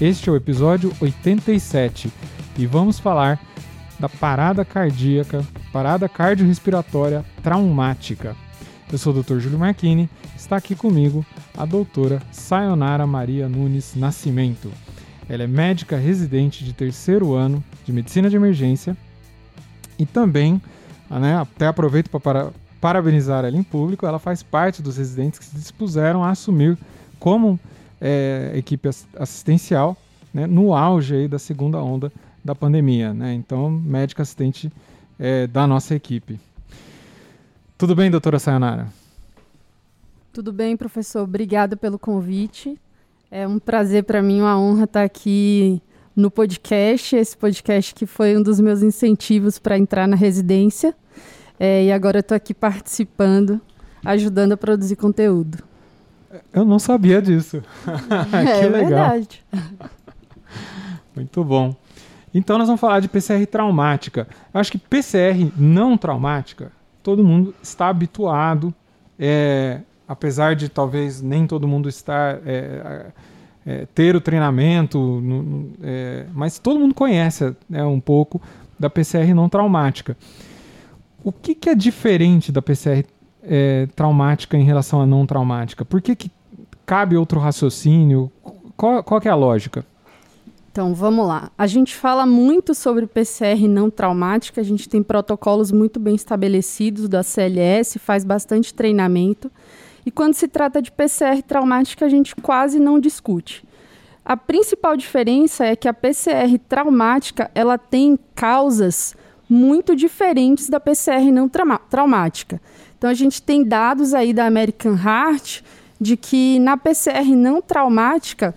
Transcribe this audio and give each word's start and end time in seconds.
Este 0.00 0.28
é 0.28 0.32
o 0.32 0.36
episódio 0.36 0.94
87 1.00 2.08
e 2.56 2.66
vamos 2.66 3.00
falar 3.00 3.40
da 3.98 4.08
parada 4.08 4.64
cardíaca, 4.64 5.44
parada 5.72 6.08
cardiorrespiratória 6.08 7.24
traumática. 7.42 8.36
Eu 8.92 8.96
sou 8.96 9.12
o 9.12 9.20
Dr. 9.20 9.40
Júlio 9.40 9.58
Marchini, 9.58 10.08
está 10.36 10.56
aqui 10.56 10.76
comigo 10.76 11.26
a 11.56 11.64
doutora 11.64 12.22
Sayonara 12.30 13.08
Maria 13.08 13.48
Nunes 13.48 13.96
Nascimento. 13.96 14.70
Ela 15.28 15.42
é 15.42 15.48
médica 15.48 15.96
residente 15.96 16.64
de 16.64 16.72
terceiro 16.72 17.34
ano 17.34 17.62
de 17.84 17.92
medicina 17.92 18.30
de 18.30 18.36
emergência 18.36 18.96
e 19.98 20.06
também, 20.06 20.62
né, 21.10 21.38
até 21.38 21.66
aproveito 21.66 22.08
para 22.08 22.52
parabenizar 22.80 23.44
ela 23.44 23.56
em 23.56 23.64
público, 23.64 24.06
ela 24.06 24.20
faz 24.20 24.44
parte 24.44 24.80
dos 24.80 24.96
residentes 24.96 25.40
que 25.40 25.44
se 25.44 25.56
dispuseram 25.56 26.22
a 26.22 26.30
assumir 26.30 26.78
como 27.18 27.58
é, 28.00 28.52
equipe 28.54 28.88
assistencial 29.16 29.96
né, 30.32 30.46
no 30.46 30.74
auge 30.74 31.14
aí 31.14 31.28
da 31.28 31.38
segunda 31.38 31.78
onda 31.78 32.12
da 32.44 32.54
pandemia. 32.54 33.12
Né? 33.12 33.34
Então, 33.34 33.70
médica 33.70 34.22
assistente 34.22 34.72
é, 35.18 35.46
da 35.46 35.66
nossa 35.66 35.94
equipe. 35.94 36.38
Tudo 37.76 37.94
bem, 37.94 38.10
doutora 38.10 38.38
Sayonara? 38.38 38.88
Tudo 40.32 40.52
bem, 40.52 40.76
professor. 40.76 41.22
Obrigada 41.22 41.76
pelo 41.76 41.98
convite. 41.98 42.78
É 43.30 43.46
um 43.46 43.58
prazer 43.58 44.04
para 44.04 44.22
mim, 44.22 44.40
uma 44.40 44.58
honra 44.58 44.84
estar 44.84 45.04
aqui 45.04 45.82
no 46.16 46.30
podcast, 46.30 47.14
esse 47.14 47.36
podcast 47.36 47.94
que 47.94 48.06
foi 48.06 48.36
um 48.36 48.42
dos 48.42 48.58
meus 48.58 48.82
incentivos 48.82 49.58
para 49.58 49.78
entrar 49.78 50.08
na 50.08 50.16
residência. 50.16 50.94
É, 51.60 51.84
e 51.84 51.92
agora 51.92 52.18
eu 52.18 52.20
estou 52.20 52.36
aqui 52.36 52.54
participando, 52.54 53.60
ajudando 54.04 54.52
a 54.52 54.56
produzir 54.56 54.96
conteúdo. 54.96 55.67
Eu 56.52 56.64
não 56.64 56.78
sabia 56.78 57.22
disso. 57.22 57.62
que 57.84 58.64
é 58.64 58.68
legal. 58.68 58.88
verdade. 58.88 59.44
Muito 61.14 61.42
bom. 61.42 61.74
Então 62.34 62.58
nós 62.58 62.68
vamos 62.68 62.80
falar 62.80 63.00
de 63.00 63.08
PCR 63.08 63.46
traumática. 63.46 64.28
Eu 64.52 64.60
acho 64.60 64.70
que 64.70 64.78
PCR 64.78 65.50
não 65.56 65.96
traumática, 65.96 66.70
todo 67.02 67.24
mundo 67.24 67.54
está 67.62 67.88
habituado, 67.88 68.74
é, 69.18 69.80
apesar 70.06 70.54
de 70.54 70.68
talvez 70.68 71.20
nem 71.20 71.46
todo 71.46 71.66
mundo 71.66 71.88
estar 71.88 72.38
é, 72.46 73.06
é, 73.66 73.86
ter 73.94 74.16
o 74.16 74.20
treinamento, 74.20 74.98
no, 74.98 75.42
no, 75.42 75.72
é, 75.82 76.26
mas 76.32 76.58
todo 76.58 76.80
mundo 76.80 76.94
conhece 76.94 77.54
né, 77.68 77.84
um 77.84 78.00
pouco 78.00 78.40
da 78.78 78.88
PCR 78.88 79.34
não 79.34 79.48
traumática. 79.48 80.16
O 81.22 81.32
que, 81.32 81.54
que 81.54 81.68
é 81.68 81.74
diferente 81.74 82.52
da 82.52 82.62
PCR 82.62 83.04
é, 83.48 83.86
traumática 83.96 84.56
em 84.56 84.64
relação 84.64 85.00
à 85.00 85.06
não 85.06 85.26
traumática? 85.26 85.84
Por 85.84 86.00
que, 86.02 86.14
que 86.14 86.30
cabe 86.84 87.16
outro 87.16 87.40
raciocínio? 87.40 88.30
Qual, 88.76 89.02
qual 89.02 89.20
é 89.24 89.28
a 89.28 89.34
lógica? 89.34 89.84
Então, 90.70 90.94
vamos 90.94 91.26
lá. 91.26 91.50
A 91.58 91.66
gente 91.66 91.96
fala 91.96 92.24
muito 92.24 92.72
sobre 92.74 93.06
PCR 93.06 93.66
não 93.66 93.90
traumática, 93.90 94.60
a 94.60 94.64
gente 94.64 94.88
tem 94.88 95.02
protocolos 95.02 95.72
muito 95.72 95.98
bem 95.98 96.14
estabelecidos 96.14 97.08
da 97.08 97.22
CLS, 97.22 97.98
faz 97.98 98.24
bastante 98.24 98.72
treinamento. 98.72 99.50
E 100.06 100.10
quando 100.10 100.34
se 100.34 100.46
trata 100.46 100.80
de 100.80 100.92
PCR 100.92 101.42
traumática, 101.42 102.06
a 102.06 102.08
gente 102.08 102.36
quase 102.36 102.78
não 102.78 103.00
discute. 103.00 103.66
A 104.24 104.36
principal 104.36 104.96
diferença 104.96 105.64
é 105.64 105.74
que 105.74 105.88
a 105.88 105.94
PCR 105.94 106.58
traumática, 106.68 107.50
ela 107.54 107.76
tem 107.76 108.18
causas 108.34 109.16
muito 109.48 109.96
diferentes 109.96 110.68
da 110.68 110.78
PCR 110.78 111.32
não 111.32 111.48
traumática. 111.48 112.60
Então 112.98 113.08
a 113.08 113.14
gente 113.14 113.40
tem 113.40 113.62
dados 113.62 114.12
aí 114.12 114.32
da 114.32 114.44
American 114.44 114.96
Heart 114.96 115.62
de 116.00 116.16
que 116.16 116.58
na 116.58 116.76
PCR 116.76 117.34
não 117.36 117.62
traumática, 117.62 118.54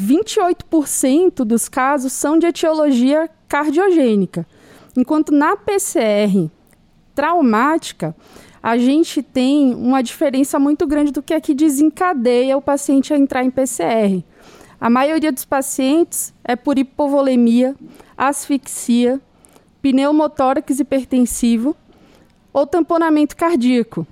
28% 0.00 1.44
dos 1.44 1.68
casos 1.68 2.12
são 2.12 2.38
de 2.38 2.46
etiologia 2.46 3.28
cardiogênica, 3.48 4.46
enquanto 4.96 5.32
na 5.32 5.56
PCR 5.56 6.50
traumática, 7.14 8.14
a 8.62 8.78
gente 8.78 9.22
tem 9.22 9.74
uma 9.74 10.02
diferença 10.02 10.58
muito 10.58 10.86
grande 10.86 11.10
do 11.10 11.22
que 11.22 11.34
é 11.34 11.40
que 11.40 11.54
desencadeia 11.54 12.56
o 12.56 12.62
paciente 12.62 13.12
a 13.12 13.18
entrar 13.18 13.44
em 13.44 13.50
PCR. 13.50 14.22
A 14.80 14.88
maioria 14.88 15.32
dos 15.32 15.44
pacientes 15.44 16.32
é 16.44 16.56
por 16.56 16.78
hipovolemia, 16.78 17.74
asfixia, 18.16 19.20
pneumotórax 19.82 20.78
hipertensivo 20.78 21.76
ou 22.52 22.66
tamponamento 22.66 23.36
cardíaco. 23.36 24.06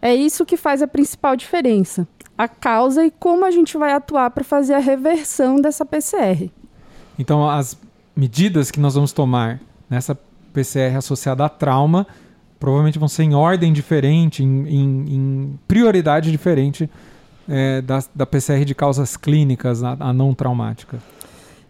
É 0.00 0.14
isso 0.14 0.44
que 0.44 0.56
faz 0.56 0.82
a 0.82 0.88
principal 0.88 1.36
diferença, 1.36 2.06
a 2.36 2.48
causa 2.48 3.04
e 3.04 3.10
como 3.10 3.44
a 3.44 3.50
gente 3.50 3.76
vai 3.76 3.92
atuar 3.92 4.30
para 4.30 4.44
fazer 4.44 4.74
a 4.74 4.78
reversão 4.78 5.60
dessa 5.60 5.84
PCR. 5.84 6.50
Então, 7.18 7.48
as 7.48 7.78
medidas 8.16 8.70
que 8.70 8.80
nós 8.80 8.94
vamos 8.94 9.12
tomar 9.12 9.60
nessa 9.88 10.18
PCR 10.52 10.96
associada 10.96 11.44
a 11.44 11.48
trauma 11.48 12.06
provavelmente 12.58 12.98
vão 12.98 13.08
ser 13.08 13.24
em 13.24 13.34
ordem 13.34 13.72
diferente, 13.72 14.44
em, 14.44 14.68
em, 14.68 15.14
em 15.14 15.58
prioridade 15.66 16.30
diferente 16.30 16.88
é, 17.48 17.80
da, 17.82 18.02
da 18.14 18.24
PCR 18.24 18.64
de 18.64 18.74
causas 18.74 19.16
clínicas, 19.16 19.82
a, 19.82 19.96
a 19.98 20.12
não 20.12 20.32
traumática. 20.32 20.98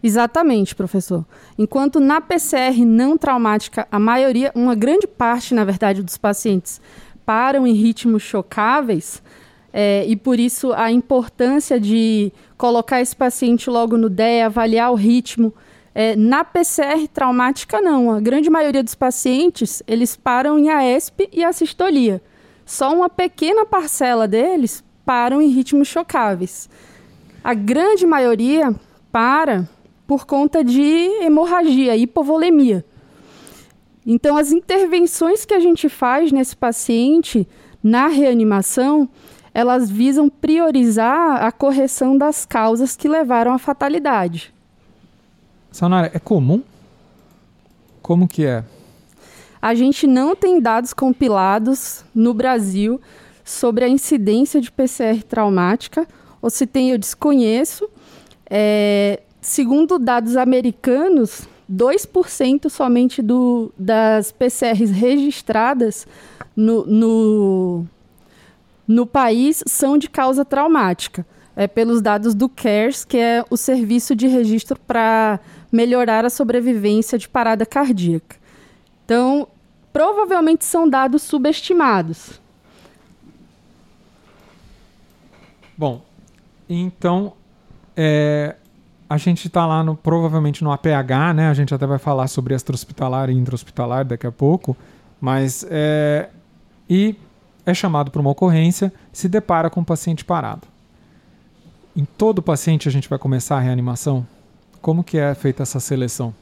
Exatamente, 0.03 0.75
professor. 0.75 1.25
Enquanto 1.57 2.01
na 2.01 2.21
PCR 2.21 2.85
não 2.85 3.17
traumática, 3.17 3.87
a 3.91 3.99
maioria, 3.99 4.51
uma 4.55 4.75
grande 4.75 5.07
parte, 5.07 5.55
na 5.55 5.65
verdade, 5.65 6.03
dos 6.03 6.19
pacientes 6.19 6.81
param 7.25 7.67
em 7.67 7.73
ritmos 7.73 8.23
chocáveis, 8.23 9.23
é, 9.73 10.05
e 10.07 10.17
por 10.17 10.39
isso 10.39 10.73
a 10.73 10.91
importância 10.91 11.81
de 11.81 12.33
colocar 12.59 13.01
esse 13.01 13.17
paciente 13.17 13.71
logo 13.71 13.97
no 13.97 14.11
DEA, 14.11 14.47
avaliar 14.47 14.93
o 14.93 14.97
ritmo. 14.97 15.55
É, 15.95 16.17
na 16.17 16.45
PCR 16.45 17.07
traumática, 17.09 17.81
não. 17.81 18.11
A 18.11 18.21
grande 18.21 18.51
maioria 18.51 18.83
dos 18.83 18.95
pacientes, 18.95 19.83
eles 19.87 20.17
param 20.17 20.59
em 20.59 20.69
AESP 20.69 21.29
e 21.33 21.45
assistolia. 21.45 22.21
Só 22.67 22.93
uma 22.93 23.09
pequena 23.09 23.65
parcela 23.65 24.27
deles 24.29 24.85
param 25.05 25.41
em 25.41 25.49
ritmos 25.49 25.89
chocáveis. 25.89 26.69
A 27.43 27.55
grande 27.55 28.07
maioria 28.07 28.75
para 29.11 29.69
por 30.13 30.27
conta 30.27 30.63
de 30.63 30.83
hemorragia, 31.23 31.97
hipovolemia. 31.97 32.85
Então, 34.07 34.37
as 34.37 34.53
intervenções 34.53 35.47
que 35.47 35.55
a 35.55 35.59
gente 35.59 35.89
faz 35.89 36.31
nesse 36.31 36.55
paciente 36.55 37.49
na 37.83 38.09
reanimação, 38.09 39.09
elas 39.55 39.91
visam 39.91 40.29
priorizar 40.29 41.43
a 41.43 41.51
correção 41.51 42.19
das 42.19 42.45
causas 42.45 42.95
que 42.95 43.09
levaram 43.09 43.55
à 43.55 43.59
fatalidade. 43.59 44.53
Sanara, 45.71 46.11
é 46.13 46.19
comum? 46.19 46.63
Como 48.03 48.29
que 48.29 48.45
é? 48.45 48.63
A 49.63 49.75
gente 49.75 50.07
não 50.07 50.37
tem 50.37 50.61
dados 50.61 50.93
compilados 50.93 52.05
no 52.15 52.35
Brasil 52.35 53.01
sobre 53.43 53.83
a 53.83 53.89
incidência 53.89 54.61
de 54.61 54.71
PCR 54.71 55.23
traumática, 55.23 56.07
ou 56.43 56.51
se 56.51 56.67
tem, 56.67 56.91
eu 56.91 56.99
desconheço. 56.99 57.89
É, 58.45 59.23
segundo 59.43 59.99
dados 59.99 60.37
americanos, 60.37 61.49
2% 61.71 62.71
somente 62.71 63.21
do, 63.21 63.73
das 63.77 64.31
PCRs 64.31 64.91
registradas 64.91 66.07
no, 66.57 66.87
no, 66.87 67.87
no 68.87 69.05
país 69.05 69.63
são 69.67 69.99
de 69.99 70.09
causa 70.09 70.45
traumática. 70.45 71.27
É 71.55 71.67
pelos 71.67 72.01
dados 72.01 72.35
do 72.35 72.49
CARES, 72.49 73.05
que 73.05 73.19
é 73.19 73.45
o 73.51 73.59
serviço 73.59 74.17
de 74.17 74.27
registro 74.27 74.79
para 74.87 75.39
melhorar 75.71 76.25
a 76.25 76.31
sobrevivência 76.31 77.19
de 77.19 77.29
parada 77.29 77.67
cardíaca. 77.67 78.37
Então, 79.05 79.47
provavelmente 79.93 80.65
são 80.65 80.89
dados 80.89 81.23
subestimados. 81.23 82.41
Bom, 85.77 86.01
então 86.69 87.35
é, 87.95 88.57
a 89.13 89.19
gente 89.19 89.47
está 89.47 89.67
lá 89.67 89.85
no, 89.85 89.95
provavelmente 89.95 90.65
no 90.65 90.73
APH, 90.73 91.35
né? 91.35 91.51
A 91.51 91.53
gente 91.53 91.75
até 91.75 91.87
vai 91.87 91.99
falar 91.99 92.29
sobre 92.29 92.55
extra-hospitalar 92.55 93.29
e 93.29 93.35
intra-hospitalar 93.35 94.07
daqui 94.07 94.27
a 94.27 94.33
pouco, 94.33 94.75
mas 95.21 95.67
é, 95.69 96.31
e 96.89 97.15
é 97.67 97.75
chamado 97.75 98.11
para 98.11 98.23
uma 98.23 98.31
ocorrência, 98.31 98.91
se 99.13 99.29
depara 99.29 99.69
com 99.69 99.83
o 99.83 99.85
paciente 99.85 100.25
parado. 100.25 100.67
Em 101.95 102.07
todo 102.07 102.41
paciente 102.41 102.89
a 102.89 102.91
gente 102.91 103.07
vai 103.07 103.19
começar 103.19 103.59
a 103.59 103.61
reanimação 103.61 104.27
Como 104.81 105.05
que 105.05 105.19
é 105.19 105.35
feita 105.35 105.63
essa 105.63 105.79
seleção? 105.79 106.35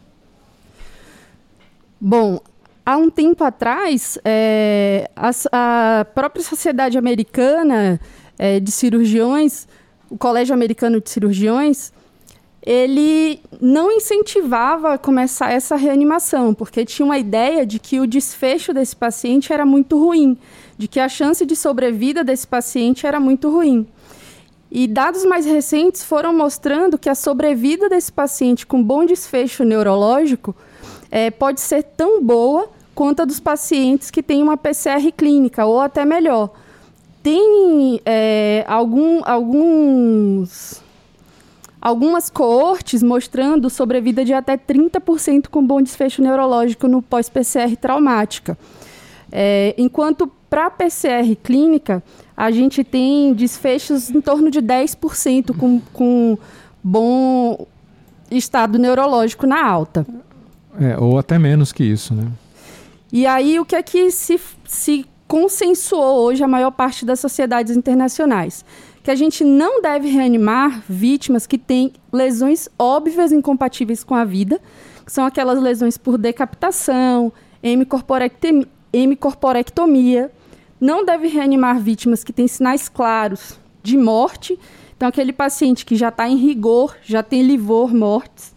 Bom, 2.01 2.39
há 2.87 2.97
um 2.97 3.11
tempo 3.11 3.43
atrás, 3.43 4.17
é, 4.25 5.11
a, 5.17 5.31
a, 5.51 6.05
própria 6.05 6.45
Sociedade 6.45 6.97
Americana 6.97 8.01
é, 8.39 8.61
de 8.61 8.71
Cirurgiões, 8.71 9.67
o 10.09 10.17
Colégio 10.17 10.55
Americano 10.55 11.01
de 11.01 11.11
Cirurgiões, 11.11 11.93
ele 12.63 13.41
não 13.61 13.91
incentivava 13.91 14.99
começar 14.99 15.51
essa 15.51 15.77
reanimação, 15.77 16.53
porque 16.53 16.85
tinha 16.85 17.07
uma 17.07 17.19
ideia 17.19 17.65
de 17.65 17.79
que 17.79 17.99
o 18.01 18.07
desfecho 18.07 18.75
desse 18.75 18.95
paciente 18.95 19.53
era 19.53 19.65
muito 19.65 19.99
ruim, 19.99 20.37
de 20.77 20.87
que 20.87 21.01
a 21.01 21.09
chance 21.09 21.45
de 21.47 21.57
sobrevida 21.57 22.23
desse 22.23 22.47
paciente 22.47 23.07
era 23.07 23.19
muito 23.19 23.51
ruim. 23.51 23.87
E 24.71 24.87
dados 24.87 25.25
mais 25.25 25.47
recentes 25.47 26.05
foram 26.05 26.37
mostrando 26.37 26.99
que 26.99 27.09
a 27.09 27.15
sobrevida 27.15 27.89
desse 27.89 28.13
paciente 28.13 28.67
com 28.67 28.83
bom 28.83 29.05
desfecho 29.05 29.65
neurológico 29.65 30.55
é, 31.11 31.31
pode 31.31 31.61
ser 31.61 31.83
tão 31.83 32.23
boa 32.23 32.71
quanto 32.95 33.23
a 33.23 33.25
dos 33.25 33.41
pacientes 33.41 34.11
que 34.11 34.23
têm 34.23 34.43
uma 34.43 34.57
PCR 34.57 35.11
clínica, 35.17 35.65
ou 35.65 35.81
até 35.81 36.05
melhor. 36.05 36.51
Tem 37.23 38.01
é, 38.07 38.65
algum, 38.69 39.23
alguns, 39.25 40.81
algumas 41.81 42.29
coortes 42.29 43.03
mostrando 43.03 43.71
sobrevida 43.71 44.25
de 44.25 44.33
até 44.33 44.57
30% 44.57 45.49
com 45.49 45.67
bom 45.67 45.81
desfecho 45.81 46.23
neurológico 46.23 46.87
no 46.87 47.01
pós-PCR 47.01 47.77
traumática. 47.77 48.59
É, 49.33 49.75
enquanto 49.79 50.31
para 50.49 50.67
a 50.67 50.71
PCR 50.71 51.37
clínica, 51.43 52.03
a 52.37 52.51
gente 52.51 52.83
tem 52.83 53.33
desfechos 53.33 54.11
em 54.11 54.21
torno 54.21 54.51
de 54.51 54.61
10% 54.61 55.57
com, 55.57 55.81
com 55.93 56.37
bom 56.83 57.67
estado 58.31 58.79
neurológico 58.79 59.47
na 59.47 59.65
alta. 59.65 60.07
É, 60.79 60.99
ou 60.99 61.19
até 61.19 61.39
menos 61.39 61.73
que 61.73 61.85
isso, 61.85 62.15
né? 62.15 62.27
E 63.13 63.27
aí, 63.27 63.59
o 63.59 63.65
que 63.65 63.75
é 63.75 63.83
que 63.83 64.11
se, 64.11 64.41
se 64.65 65.05
consensuou 65.27 66.25
hoje 66.25 66.45
a 66.45 66.49
maior 66.49 66.71
parte 66.71 67.05
das 67.05 67.19
sociedades 67.19 67.77
internacionais? 67.77 68.65
Que 69.03 69.11
a 69.11 69.15
gente 69.15 69.43
não 69.43 69.81
deve 69.81 70.09
reanimar 70.09 70.83
vítimas 70.89 71.47
que 71.47 71.57
têm 71.57 71.93
lesões 72.13 72.69
óbvias 72.79 73.33
incompatíveis 73.33 74.05
com 74.05 74.15
a 74.15 74.25
vida, 74.25 74.61
que 75.05 75.13
são 75.13 75.25
aquelas 75.25 75.61
lesões 75.61 75.97
por 75.97 76.19
decapitação, 76.19 77.33
hemicorporectomia. 78.93 80.31
Não 80.81 81.05
deve 81.05 81.29
reanimar 81.29 81.81
vítimas 81.81 82.23
que 82.23 82.33
têm 82.33 82.47
sinais 82.47 82.89
claros 82.89 83.59
de 83.83 83.97
morte. 83.97 84.59
Então, 84.97 85.09
aquele 85.09 85.33
paciente 85.33 85.87
que 85.87 85.97
já 85.97 86.11
está 86.11 86.29
em 86.29 86.37
rigor, 86.37 86.97
já 87.03 87.23
tem 87.23 87.43
livor 87.43 87.95
mortes 87.95 88.55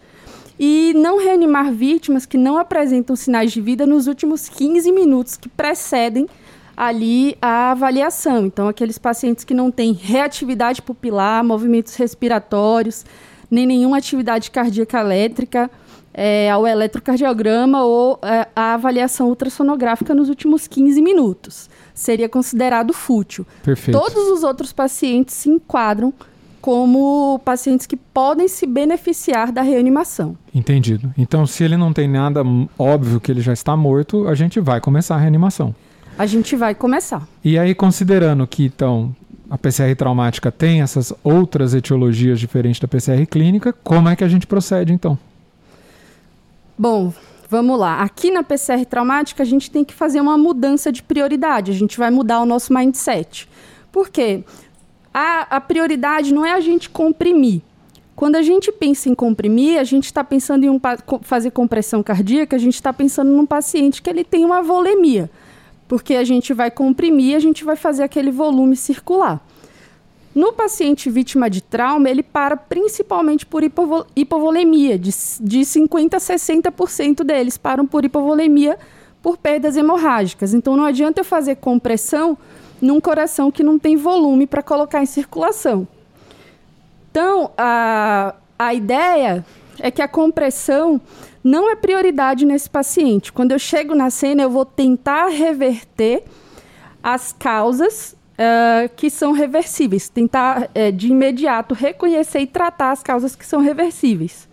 e 0.60 0.94
não 0.95 1.18
reanimar 1.18 1.72
vítimas 1.72 2.25
que 2.25 2.38
não 2.38 2.57
apresentam 2.57 3.16
sinais 3.16 3.51
de 3.51 3.60
vida 3.60 3.86
nos 3.86 4.07
últimos 4.07 4.48
15 4.48 4.92
minutos 4.92 5.36
que 5.36 5.50
precedem 5.50 6.28
ali 6.75 7.37
a 7.41 7.71
avaliação. 7.71 8.45
Então, 8.45 8.67
aqueles 8.67 8.97
pacientes 8.97 9.43
que 9.43 9.53
não 9.53 9.71
têm 9.71 9.93
reatividade 9.93 10.81
pupilar, 10.81 11.43
movimentos 11.43 11.95
respiratórios, 11.95 13.05
nem 13.49 13.65
nenhuma 13.65 13.97
atividade 13.97 14.49
cardíaca 14.49 14.99
elétrica, 14.99 15.69
é, 16.13 16.49
ao 16.51 16.67
eletrocardiograma 16.67 17.83
ou 17.83 18.19
é, 18.21 18.47
a 18.55 18.75
avaliação 18.75 19.29
ultrassonográfica 19.29 20.13
nos 20.13 20.29
últimos 20.29 20.67
15 20.67 21.01
minutos. 21.01 21.69
Seria 21.93 22.29
considerado 22.29 22.93
fútil. 22.93 23.45
Perfeito. 23.63 23.99
Todos 23.99 24.27
os 24.29 24.43
outros 24.43 24.71
pacientes 24.71 25.35
se 25.35 25.49
enquadram 25.49 26.13
como 26.61 27.41
pacientes 27.43 27.85
que 27.85 27.97
podem 27.97 28.47
se 28.47 28.65
beneficiar 28.65 29.51
da 29.51 29.61
reanimação. 29.61 30.37
Entendido. 30.55 31.13
Então, 31.17 31.45
se 31.45 31.61
ele 31.61 31.75
não 31.75 31.91
tem 31.91 32.07
nada 32.07 32.41
óbvio 32.79 33.19
que 33.19 33.29
ele 33.29 33.41
já 33.41 33.51
está 33.51 33.75
morto, 33.75 34.27
a 34.29 34.35
gente 34.35 34.61
vai 34.61 34.79
começar 34.79 35.15
a 35.15 35.19
reanimação. 35.19 35.75
A 36.18 36.25
gente 36.25 36.56
vai 36.56 36.75
começar. 36.75 37.27
E 37.44 37.57
aí, 37.57 37.74
considerando 37.74 38.45
que, 38.45 38.65
então, 38.65 39.15
a 39.50 39.57
PCR 39.57 39.95
traumática 39.95 40.51
tem 40.51 40.81
essas 40.81 41.13
outras 41.24 41.74
etiologias 41.74 42.39
diferentes 42.39 42.80
da 42.80 42.88
PCR 42.88 43.25
clínica, 43.25 43.74
como 43.74 44.10
é 44.10 44.15
que 44.15 44.24
a 44.24 44.27
gente 44.27 44.48
procede, 44.48 44.94
então? 44.94 45.18
Bom, 46.77 47.13
vamos 47.50 47.80
lá. 47.80 48.01
Aqui 48.01 48.31
na 48.31 48.44
PCR 48.44 48.86
traumática, 48.86 49.44
a 49.44 49.45
gente 49.45 49.69
tem 49.69 49.83
que 49.83 49.94
fazer 49.94 50.21
uma 50.21 50.38
mudança 50.38 50.92
de 50.92 51.01
prioridade. 51.01 51.71
A 51.71 51.75
gente 51.75 51.98
vai 51.98 52.12
mudar 52.12 52.42
o 52.42 52.45
nosso 52.45 52.74
mindset. 52.74 53.48
Por 53.92 54.09
quê? 54.09 54.44
a, 55.13 55.57
a 55.57 55.62
prioridade 55.62 56.33
não 56.33 56.45
é 56.45 56.54
a 56.54 56.59
gente 56.59 56.89
comprimir. 56.89 57.62
Quando 58.16 58.36
a 58.36 58.42
gente 58.42 58.71
pensa 58.71 59.09
em 59.09 59.16
comprimir, 59.16 59.80
a 59.80 59.83
gente 59.83 60.06
está 60.06 60.24
pensando 60.24 60.63
em 60.63 60.69
um, 60.69 60.80
fazer 61.21 61.51
compressão 61.51 62.01
cardíaca, 62.01 62.56
a 62.56 62.59
gente 62.59 62.75
está 62.75 62.92
pensando 62.92 63.31
num 63.31 63.45
paciente 63.45 64.01
que 64.01 64.09
ele 64.09 64.24
tem 64.24 64.44
uma 64.45 64.62
volemia, 64.62 65.30
porque 65.88 66.15
a 66.15 66.24
gente 66.24 66.53
vai 66.53 66.71
comprimir, 66.71 67.35
a 67.35 67.39
gente 67.39 67.63
vai 67.63 67.75
fazer 67.75 68.03
aquele 68.03 68.31
volume 68.31 68.75
circular. 68.75 69.41
No 70.33 70.51
paciente 70.51 71.12
vítima 71.12 71.50
de 71.50 71.62
trauma, 71.62 72.09
ele 72.09 72.24
para 72.24 72.57
principalmente 72.57 73.45
por 73.45 73.63
hipovo 73.63 74.06
hipovolemia, 74.15 74.97
de, 74.97 75.12
de 75.39 75.59
50% 75.59 76.15
a 76.15 76.18
60% 76.18 77.24
deles 77.24 77.57
param 77.57 77.85
por 77.85 78.03
hipovolemia 78.03 78.80
por 79.21 79.38
perdas 79.38 79.77
hemorrágicas. 79.77 80.53
Então 80.53 80.75
não 80.75 80.85
adianta 80.85 81.21
eu 81.21 81.25
fazer 81.25 81.56
compressão 81.57 82.38
num 82.81 83.00
coração 83.00 83.51
que 83.51 83.63
não 83.63 83.80
tem 83.80 83.95
volume 83.95 84.47
para 84.47 84.63
colocar 84.63 85.01
em 85.01 85.06
circulação. 85.06 85.88
Então, 87.09 87.51
a, 87.56 88.33
a 88.57 88.74
ideia 88.74 89.45
é 89.79 89.91
que 89.91 90.01
a 90.01 90.07
compressão 90.07 90.99
não 91.43 91.69
é 91.69 91.75
prioridade 91.75 92.45
nesse 92.45 92.69
paciente. 92.69 93.31
Quando 93.33 93.51
eu 93.51 93.59
chego 93.59 93.95
na 93.95 94.09
cena, 94.09 94.43
eu 94.43 94.49
vou 94.49 94.65
tentar 94.65 95.27
reverter 95.27 96.23
as 97.01 97.33
causas 97.33 98.15
uh, 98.33 98.89
que 98.95 99.09
são 99.09 99.31
reversíveis, 99.31 100.07
tentar 100.07 100.63
uh, 100.63 100.91
de 100.91 101.09
imediato 101.09 101.73
reconhecer 101.73 102.39
e 102.39 102.47
tratar 102.47 102.91
as 102.91 103.03
causas 103.03 103.35
que 103.35 103.45
são 103.45 103.59
reversíveis. 103.61 104.47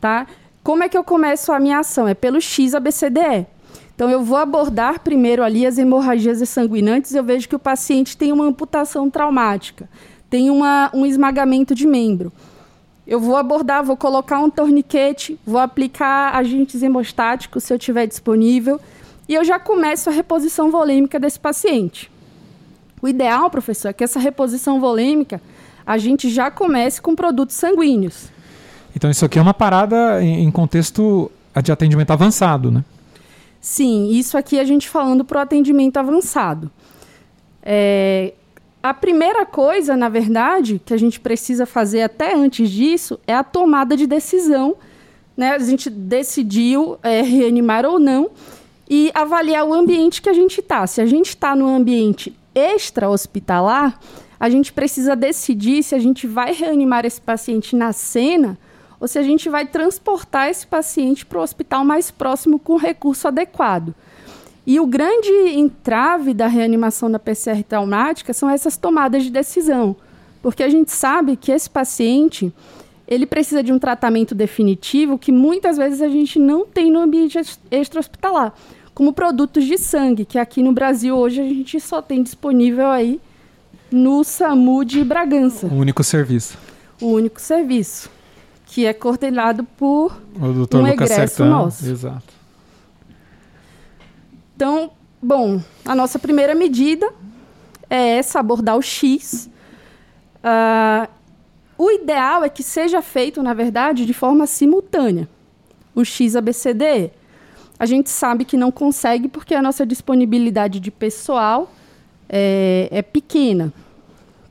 Tá? 0.00 0.26
Como 0.62 0.82
é 0.82 0.88
que 0.88 0.96
eu 0.96 1.04
começo 1.04 1.52
a 1.52 1.58
minha 1.58 1.80
ação? 1.80 2.08
É 2.08 2.14
pelo 2.14 2.40
XABCDE. 2.40 3.46
Então, 3.94 4.08
eu 4.10 4.22
vou 4.22 4.38
abordar 4.38 5.00
primeiro 5.00 5.44
ali 5.44 5.66
as 5.66 5.76
hemorragias 5.76 6.48
sanguinantes. 6.48 7.14
Eu 7.14 7.22
vejo 7.22 7.48
que 7.48 7.54
o 7.54 7.58
paciente 7.58 8.16
tem 8.16 8.32
uma 8.32 8.44
amputação 8.44 9.10
traumática, 9.10 9.88
tem 10.30 10.50
uma, 10.50 10.90
um 10.94 11.04
esmagamento 11.04 11.74
de 11.74 11.86
membro. 11.86 12.32
Eu 13.06 13.18
vou 13.18 13.36
abordar, 13.36 13.84
vou 13.84 13.96
colocar 13.96 14.38
um 14.38 14.48
torniquete, 14.48 15.38
vou 15.44 15.58
aplicar 15.58 16.34
agentes 16.36 16.82
hemostáticos 16.82 17.64
se 17.64 17.72
eu 17.72 17.78
tiver 17.78 18.06
disponível, 18.06 18.80
e 19.28 19.34
eu 19.34 19.44
já 19.44 19.58
começo 19.58 20.08
a 20.08 20.12
reposição 20.12 20.70
volêmica 20.70 21.18
desse 21.18 21.38
paciente. 21.38 22.10
O 23.00 23.08
ideal, 23.08 23.50
professor, 23.50 23.88
é 23.88 23.92
que 23.92 24.04
essa 24.04 24.20
reposição 24.20 24.80
volêmica 24.80 25.40
a 25.84 25.98
gente 25.98 26.30
já 26.30 26.50
comece 26.50 27.02
com 27.02 27.16
produtos 27.16 27.56
sanguíneos. 27.56 28.30
Então, 28.94 29.10
isso 29.10 29.24
aqui 29.24 29.38
é 29.38 29.42
uma 29.42 29.54
parada 29.54 30.22
em 30.22 30.50
contexto 30.50 31.30
de 31.62 31.72
atendimento 31.72 32.12
avançado, 32.12 32.70
né? 32.70 32.84
Sim, 33.60 34.10
isso 34.10 34.36
aqui 34.36 34.58
a 34.58 34.64
gente 34.64 34.88
falando 34.88 35.24
para 35.24 35.38
o 35.38 35.40
atendimento 35.40 35.96
avançado. 35.96 36.70
É, 37.62 38.32
a 38.82 38.92
primeira 38.92 39.46
coisa, 39.46 39.96
na 39.96 40.08
verdade, 40.08 40.80
que 40.84 40.92
a 40.92 40.96
gente 40.96 41.20
precisa 41.20 41.64
fazer 41.64 42.02
até 42.02 42.34
antes 42.34 42.68
disso 42.68 43.18
é 43.26 43.34
a 43.34 43.44
tomada 43.44 43.96
de 43.96 44.06
decisão. 44.06 44.76
Né? 45.36 45.52
A 45.52 45.58
gente 45.58 45.88
decidiu 45.88 46.98
é, 47.02 47.22
reanimar 47.22 47.86
ou 47.86 47.98
não 47.98 48.30
e 48.90 49.10
avaliar 49.14 49.64
o 49.64 49.72
ambiente 49.72 50.20
que 50.20 50.28
a 50.28 50.32
gente 50.32 50.60
está. 50.60 50.86
Se 50.86 51.00
a 51.00 51.06
gente 51.06 51.28
está 51.28 51.54
no 51.54 51.68
ambiente 51.68 52.36
extra-hospitalar, 52.54 53.98
a 54.38 54.50
gente 54.50 54.72
precisa 54.72 55.14
decidir 55.14 55.84
se 55.84 55.94
a 55.94 55.98
gente 56.00 56.26
vai 56.26 56.52
reanimar 56.52 57.06
esse 57.06 57.20
paciente 57.20 57.76
na 57.76 57.92
cena 57.92 58.58
ou 58.98 59.06
se 59.06 59.18
a 59.18 59.22
gente 59.22 59.48
vai 59.48 59.64
transportar 59.64 60.48
esse 60.50 60.66
paciente 60.66 61.24
para 61.24 61.38
o 61.38 61.42
hospital 61.42 61.84
mais 61.84 62.10
próximo 62.10 62.58
com 62.58 62.76
recurso 62.76 63.28
adequado. 63.28 63.94
E 64.66 64.78
o 64.78 64.86
grande 64.86 65.28
entrave 65.54 66.32
da 66.32 66.46
reanimação 66.46 67.10
da 67.10 67.18
PCR 67.18 67.62
traumática 67.64 68.32
são 68.32 68.48
essas 68.48 68.76
tomadas 68.76 69.24
de 69.24 69.30
decisão, 69.30 69.96
porque 70.40 70.62
a 70.62 70.68
gente 70.68 70.92
sabe 70.92 71.36
que 71.36 71.50
esse 71.50 71.68
paciente 71.68 72.52
ele 73.06 73.26
precisa 73.26 73.62
de 73.62 73.72
um 73.72 73.78
tratamento 73.78 74.34
definitivo 74.34 75.18
que 75.18 75.32
muitas 75.32 75.76
vezes 75.76 76.00
a 76.00 76.08
gente 76.08 76.38
não 76.38 76.64
tem 76.64 76.90
no 76.90 77.00
ambiente 77.00 77.38
extra-hospitalar, 77.70 78.54
como 78.94 79.12
produtos 79.12 79.64
de 79.64 79.76
sangue, 79.76 80.24
que 80.24 80.38
aqui 80.38 80.62
no 80.62 80.72
Brasil 80.72 81.16
hoje 81.16 81.40
a 81.40 81.44
gente 81.44 81.80
só 81.80 82.00
tem 82.00 82.22
disponível 82.22 82.86
aí 82.88 83.20
no 83.90 84.22
SAMU 84.22 84.84
de 84.84 85.04
Bragança. 85.04 85.66
O 85.66 85.74
único 85.74 86.04
serviço. 86.04 86.56
O 87.00 87.08
único 87.08 87.40
serviço 87.40 88.08
que 88.66 88.86
é 88.86 88.94
coordenado 88.94 89.64
por 89.76 90.16
o 90.34 90.66
Dr. 90.66 90.76
um 90.76 90.82
Lucas 90.82 91.10
egresso 91.10 91.36
Sertão. 91.36 91.50
nosso. 91.50 91.86
Exato. 91.86 92.41
Então, 94.62 94.92
bom, 95.20 95.60
a 95.84 95.92
nossa 95.92 96.20
primeira 96.20 96.54
medida 96.54 97.12
é 97.90 98.18
essa, 98.18 98.38
abordar 98.38 98.76
o 98.76 98.80
X. 98.80 99.50
Uh, 100.36 101.10
o 101.76 101.90
ideal 101.90 102.44
é 102.44 102.48
que 102.48 102.62
seja 102.62 103.02
feito, 103.02 103.42
na 103.42 103.54
verdade, 103.54 104.06
de 104.06 104.14
forma 104.14 104.46
simultânea. 104.46 105.28
O 105.96 106.04
XABCD, 106.04 107.10
a 107.76 107.86
gente 107.86 108.08
sabe 108.08 108.44
que 108.44 108.56
não 108.56 108.70
consegue 108.70 109.26
porque 109.26 109.52
a 109.52 109.60
nossa 109.60 109.84
disponibilidade 109.84 110.78
de 110.78 110.92
pessoal 110.92 111.72
é, 112.28 112.86
é 112.92 113.02
pequena. 113.02 113.72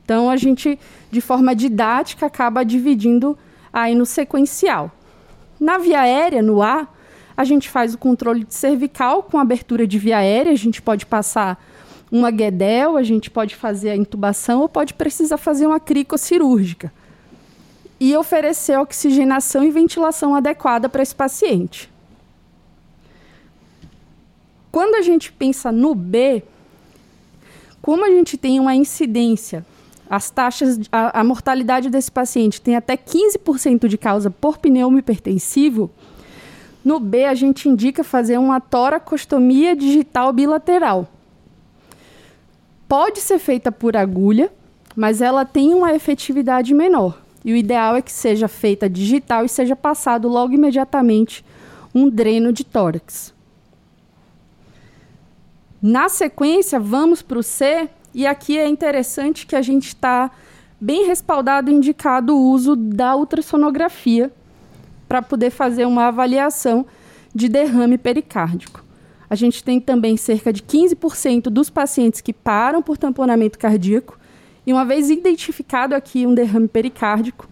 Então, 0.03 0.29
a 0.29 0.35
gente, 0.35 0.77
de 1.09 1.21
forma 1.21 1.55
didática, 1.55 2.25
acaba 2.25 2.65
dividindo 2.65 3.37
aí 3.71 3.95
no 3.95 4.05
sequencial. 4.05 4.91
Na 5.57 5.77
via 5.77 6.01
aérea, 6.01 6.41
no 6.41 6.61
ar, 6.61 6.93
a 7.41 7.45
gente 7.45 7.69
faz 7.69 7.93
o 7.93 7.97
controle 7.97 8.43
de 8.43 8.53
cervical 8.53 9.23
com 9.23 9.37
abertura 9.37 9.85
de 9.87 9.97
via 9.97 10.17
aérea, 10.19 10.51
a 10.51 10.55
gente 10.55 10.81
pode 10.81 11.05
passar 11.05 11.61
uma 12.11 12.29
guedel, 12.29 12.97
a 12.97 13.03
gente 13.03 13.29
pode 13.29 13.55
fazer 13.55 13.89
a 13.89 13.95
intubação 13.95 14.61
ou 14.61 14.69
pode 14.69 14.93
precisar 14.93 15.37
fazer 15.37 15.65
uma 15.65 15.79
cricocirúrgica. 15.79 16.93
E 17.99 18.15
oferecer 18.15 18.77
oxigenação 18.77 19.63
e 19.63 19.71
ventilação 19.71 20.35
adequada 20.35 20.89
para 20.89 21.03
esse 21.03 21.15
paciente. 21.15 21.89
Quando 24.71 24.95
a 24.95 25.01
gente 25.01 25.31
pensa 25.31 25.71
no 25.71 25.93
B, 25.93 26.43
como 27.81 28.05
a 28.05 28.09
gente 28.09 28.37
tem 28.37 28.59
uma 28.59 28.75
incidência, 28.75 29.65
as 30.09 30.29
taxas, 30.29 30.79
a, 30.91 31.21
a 31.21 31.23
mortalidade 31.23 31.89
desse 31.89 32.11
paciente 32.11 32.61
tem 32.61 32.75
até 32.75 32.97
15% 32.97 33.87
de 33.87 33.97
causa 33.97 34.29
por 34.29 34.57
pneumo 34.57 34.99
hipertensivo, 34.99 35.89
no 36.83 36.99
B 36.99 37.25
a 37.25 37.33
gente 37.33 37.69
indica 37.69 38.03
fazer 38.03 38.37
uma 38.37 38.59
toracostomia 38.59 39.75
digital 39.75 40.33
bilateral 40.33 41.07
pode 42.91 43.21
ser 43.21 43.39
feita 43.39 43.71
por 43.71 43.95
agulha, 43.95 44.51
mas 44.97 45.21
ela 45.21 45.45
tem 45.45 45.73
uma 45.73 45.95
efetividade 45.95 46.73
menor. 46.73 47.17
E 47.45 47.53
o 47.53 47.55
ideal 47.55 47.95
é 47.95 48.01
que 48.01 48.11
seja 48.11 48.49
feita 48.49 48.89
digital 48.89 49.45
e 49.45 49.49
seja 49.49 49.77
passado 49.77 50.27
logo 50.27 50.51
imediatamente 50.51 51.45
um 51.95 52.09
dreno 52.09 52.51
de 52.51 52.65
tórax. 52.65 53.33
Na 55.81 56.09
sequência, 56.09 56.81
vamos 56.81 57.21
para 57.21 57.39
o 57.39 57.43
C, 57.43 57.87
e 58.13 58.27
aqui 58.27 58.57
é 58.57 58.67
interessante 58.67 59.47
que 59.47 59.55
a 59.55 59.61
gente 59.61 59.87
está 59.87 60.29
bem 60.77 61.07
respaldado 61.07 61.71
e 61.71 61.73
indicado 61.73 62.35
o 62.35 62.51
uso 62.51 62.75
da 62.75 63.15
ultrassonografia 63.15 64.29
para 65.11 65.21
poder 65.21 65.49
fazer 65.49 65.85
uma 65.85 66.05
avaliação 66.07 66.85
de 67.35 67.49
derrame 67.49 67.97
pericárdico. 67.97 68.81
A 69.29 69.35
gente 69.35 69.61
tem 69.61 69.77
também 69.77 70.15
cerca 70.15 70.53
de 70.53 70.63
15% 70.63 71.49
dos 71.49 71.69
pacientes 71.69 72.21
que 72.21 72.31
param 72.31 72.81
por 72.81 72.97
tamponamento 72.97 73.59
cardíaco. 73.59 74.17
E 74.65 74.71
uma 74.71 74.85
vez 74.85 75.09
identificado 75.09 75.93
aqui 75.93 76.25
um 76.25 76.33
derrame 76.33 76.69
pericárdico, 76.69 77.45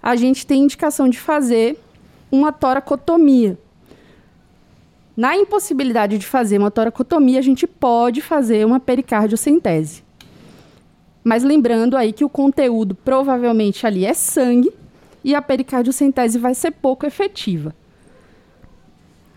a 0.00 0.14
gente 0.14 0.46
tem 0.46 0.62
indicação 0.62 1.08
de 1.08 1.18
fazer 1.18 1.76
uma 2.30 2.52
toracotomia. 2.52 3.58
Na 5.16 5.36
impossibilidade 5.36 6.16
de 6.16 6.26
fazer 6.26 6.58
uma 6.58 6.70
toracotomia, 6.70 7.40
a 7.40 7.42
gente 7.42 7.66
pode 7.66 8.20
fazer 8.20 8.64
uma 8.64 8.78
pericardiocentese. 8.78 10.04
Mas 11.24 11.42
lembrando 11.42 11.96
aí 11.96 12.12
que 12.12 12.24
o 12.24 12.28
conteúdo 12.28 12.94
provavelmente 12.94 13.84
ali 13.84 14.06
é 14.06 14.14
sangue 14.14 14.72
e 15.24 15.34
a 15.34 15.40
pericardiocentese 15.40 16.38
vai 16.38 16.54
ser 16.54 16.70
pouco 16.70 17.06
efetiva. 17.06 17.74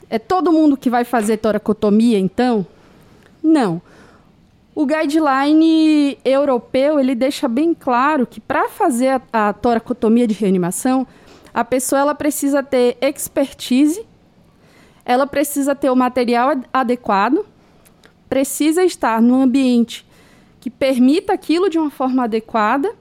É 0.10 0.20
todo 0.20 0.51
mundo 0.51 0.77
que 0.77 0.89
vai 0.89 1.06
fazer 1.06 1.38
toracotomia, 1.38 2.20
então? 2.20 2.67
Não. 3.41 3.82
O 4.75 4.86
guideline 4.86 6.20
europeu 6.24 7.00
ele 7.00 7.15
deixa 7.15 7.48
bem 7.48 7.74
claro 7.74 8.27
que 8.27 8.39
para 8.39 8.70
fazer 8.70 9.22
a, 9.34 9.48
a 9.50 9.53
toracotomia 9.53 10.27
de 10.27 10.34
reanimação, 10.34 11.08
a 11.53 11.63
pessoa 11.63 12.01
ela 12.01 12.13
precisa 12.13 12.62
ter 12.62 12.98
expertise, 13.01 14.06
ela 15.03 15.25
precisa 15.25 15.74
ter 15.74 15.89
o 15.89 15.96
material 15.96 16.62
adequado, 16.72 17.46
precisa 18.29 18.84
estar 18.84 19.22
no 19.22 19.41
ambiente 19.41 20.06
que 20.60 20.70
permita 20.70 21.34
aquilo 21.34 21.70
de 21.70 21.79
uma 21.79 21.89
forma 21.89 22.25
adequada 22.25 22.94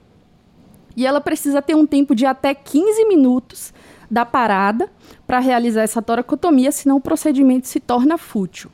e 0.96 1.06
ela 1.06 1.20
precisa 1.20 1.60
ter 1.60 1.74
um 1.74 1.86
tempo 1.86 2.14
de 2.14 2.24
até 2.24 2.54
15 2.54 3.04
minutos 3.06 3.72
da 4.10 4.24
parada 4.24 4.90
para 5.26 5.38
realizar 5.38 5.82
essa 5.82 6.00
toracotomia, 6.00 6.72
senão 6.72 6.96
o 6.96 7.00
procedimento 7.00 7.68
se 7.68 7.78
torna 7.78 8.16
fútil. 8.16 8.70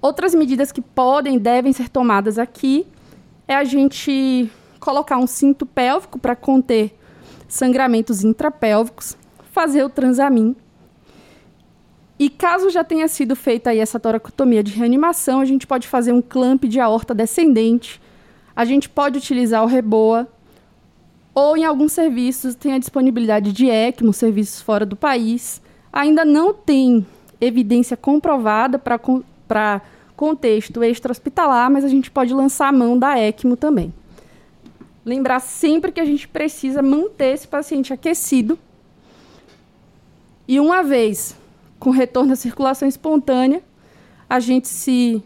Outras 0.00 0.34
medidas 0.34 0.72
que 0.72 0.80
podem 0.80 1.38
devem 1.38 1.72
ser 1.72 1.88
tomadas 1.88 2.38
aqui 2.38 2.86
é 3.46 3.54
a 3.54 3.62
gente 3.62 4.50
colocar 4.80 5.16
um 5.16 5.26
cinto 5.28 5.64
pélvico 5.64 6.18
para 6.18 6.34
conter 6.34 6.98
sangramentos 7.46 8.24
intrapélvicos, 8.24 9.16
fazer 9.52 9.84
o 9.84 9.90
transamin. 9.90 10.56
E 12.18 12.28
caso 12.28 12.70
já 12.70 12.82
tenha 12.82 13.06
sido 13.06 13.36
feita 13.36 13.70
aí 13.70 13.78
essa 13.78 14.00
toracotomia 14.00 14.62
de 14.62 14.72
reanimação, 14.72 15.40
a 15.40 15.44
gente 15.44 15.66
pode 15.66 15.86
fazer 15.86 16.12
um 16.12 16.22
clamp 16.22 16.64
de 16.64 16.80
aorta 16.80 17.14
descendente, 17.14 18.00
a 18.56 18.64
gente 18.64 18.88
pode 18.88 19.18
utilizar 19.18 19.62
o 19.62 19.66
reboa, 19.66 20.28
ou 21.34 21.56
em 21.56 21.64
alguns 21.64 21.92
serviços 21.92 22.54
tem 22.54 22.74
a 22.74 22.78
disponibilidade 22.78 23.52
de 23.52 23.68
ECMO, 23.68 24.12
serviços 24.12 24.60
fora 24.60 24.84
do 24.84 24.96
país. 24.96 25.62
Ainda 25.92 26.24
não 26.24 26.52
tem 26.52 27.06
evidência 27.40 27.96
comprovada 27.96 28.78
para 28.78 29.80
contexto 30.14 30.82
extra-hospitalar, 30.82 31.70
mas 31.70 31.84
a 31.84 31.88
gente 31.88 32.10
pode 32.10 32.34
lançar 32.34 32.68
a 32.68 32.72
mão 32.72 32.98
da 32.98 33.18
ECMO 33.18 33.56
também. 33.56 33.92
Lembrar 35.04 35.40
sempre 35.40 35.90
que 35.90 36.00
a 36.00 36.04
gente 36.04 36.28
precisa 36.28 36.82
manter 36.82 37.34
esse 37.34 37.48
paciente 37.48 37.92
aquecido. 37.92 38.58
E 40.46 40.60
uma 40.60 40.82
vez 40.82 41.36
com 41.80 41.90
retorno 41.90 42.32
à 42.32 42.36
circulação 42.36 42.86
espontânea, 42.86 43.60
a 44.30 44.38
gente 44.38 44.68
se 44.68 45.20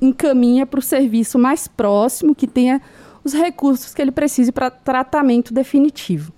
encaminha 0.00 0.66
para 0.66 0.80
o 0.80 0.82
serviço 0.82 1.38
mais 1.38 1.66
próximo, 1.66 2.34
que 2.34 2.46
tenha 2.46 2.82
os 3.26 3.34
recursos 3.34 3.92
que 3.92 4.00
ele 4.00 4.12
precise 4.12 4.52
para 4.52 4.70
tratamento 4.70 5.52
definitivo. 5.52 6.32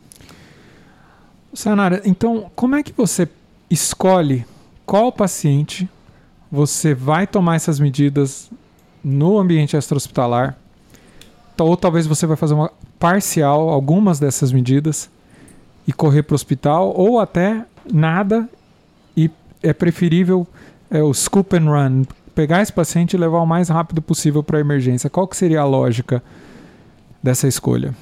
Sayonara, 1.53 2.01
então 2.03 2.51
como 2.57 2.77
é 2.77 2.83
que 2.83 2.93
você 2.97 3.29
escolhe 3.71 4.47
qual 4.87 5.13
paciente 5.13 5.87
você 6.51 6.95
vai 6.95 7.27
tomar 7.27 7.57
essas 7.57 7.79
medidas 7.79 8.51
no 9.05 9.39
ambiente 9.39 9.77
extra-hospitalar? 9.77 10.57
Ou 11.59 11.77
talvez 11.77 12.07
você 12.07 12.27
vai 12.27 12.39
fazer 12.39 12.55
uma 12.55 12.73
parcial, 12.99 13.69
algumas 13.69 14.19
dessas 14.19 14.51
medidas, 14.51 15.11
e 15.87 15.93
correr 15.93 16.23
para 16.23 16.33
o 16.33 16.37
hospital, 16.37 16.95
ou 16.97 17.21
até 17.21 17.67
nada, 17.93 18.49
e 19.15 19.31
é 19.63 19.75
preferível 19.75 20.47
é, 20.91 21.03
o 21.03 21.13
scoop 21.13 21.55
and 21.55 21.65
run, 21.65 22.05
pegar 22.35 22.63
esse 22.63 22.73
paciente 22.73 23.13
e 23.15 23.19
levar 23.19 23.41
o 23.41 23.47
mais 23.47 23.69
rápido 23.69 24.01
possível 24.01 24.43
para 24.43 24.57
a 24.57 24.61
emergência. 24.61 25.11
Qual 25.11 25.29
que 25.29 25.37
seria 25.37 25.61
a 25.61 25.65
lógica? 25.65 26.23
Dessa 27.23 27.47
escolha? 27.49 27.95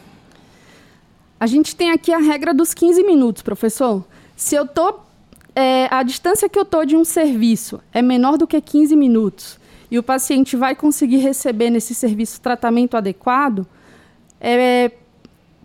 A 1.39 1.47
gente 1.47 1.77
tem 1.77 1.91
aqui 1.91 2.13
a 2.13 2.19
regra 2.19 2.55
dos 2.55 2.73
15 2.73 3.03
minutos, 3.05 3.43
professor. 3.43 4.05
Se 4.35 4.55
eu 4.55 4.67
tô 4.67 5.01
é, 5.55 5.89
a 5.91 6.03
distância 6.03 6.49
que 6.49 6.59
eu 6.59 6.65
tô 6.67 6.85
de 6.85 6.95
um 6.95 7.05
serviço 7.05 7.81
é 7.93 8.03
menor 8.03 8.37
do 8.37 8.47
que 8.47 8.61
15 8.61 8.95
minutos 8.95 9.59
e 9.91 9.99
o 9.99 10.03
paciente 10.03 10.55
vai 10.55 10.75
conseguir 10.75 11.17
receber 11.17 11.71
nesse 11.71 11.95
serviço 11.95 12.41
tratamento 12.41 12.95
adequado, 12.95 13.67
é, 14.39 14.93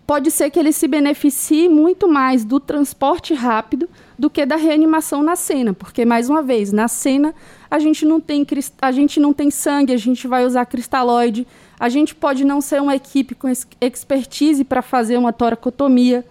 pode 0.07 0.31
ser 0.31 0.49
que 0.49 0.57
ele 0.57 0.71
se 0.71 0.87
beneficie 0.87 1.67
muito 1.67 2.07
mais 2.07 2.45
do 2.45 2.59
transporte 2.59 3.33
rápido 3.33 3.89
do 4.17 4.29
que 4.29 4.45
da 4.45 4.55
reanimação 4.55 5.21
na 5.21 5.35
cena, 5.35 5.73
porque 5.73 6.05
mais 6.05 6.29
uma 6.29 6.41
vez, 6.41 6.71
na 6.71 6.87
cena 6.87 7.35
a 7.71 7.79
gente 7.79 8.05
não 8.05 8.19
tem 8.19 8.45
a 8.81 8.91
gente 8.91 9.17
não 9.17 9.31
tem 9.31 9.49
sangue, 9.49 9.93
a 9.93 9.97
gente 9.97 10.27
vai 10.27 10.45
usar 10.45 10.65
cristalóide, 10.65 11.47
a 11.79 11.87
gente 11.87 12.13
pode 12.13 12.43
não 12.43 12.59
ser 12.59 12.81
uma 12.81 12.93
equipe 12.93 13.33
com 13.33 13.47
expertise 13.79 14.65
para 14.65 14.81
fazer 14.81 15.17
uma 15.17 15.31
toracotomia. 15.31 16.25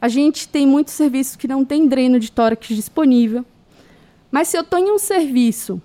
A 0.00 0.08
gente 0.08 0.48
tem 0.48 0.66
muitos 0.66 0.94
serviços 0.94 1.36
que 1.36 1.46
não 1.46 1.66
tem 1.66 1.86
dreno 1.86 2.18
de 2.18 2.32
tórax 2.32 2.68
disponível. 2.68 3.44
Mas 4.30 4.48
se 4.48 4.56
eu 4.56 4.62
estou 4.62 4.78
em 4.78 4.90
um 4.90 4.98
serviço, 4.98 5.80